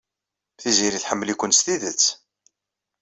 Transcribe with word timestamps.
Tiziri 0.59 0.99
tḥemmel-iken 0.99 1.51
s 1.57 1.59
tidet. 1.65 2.03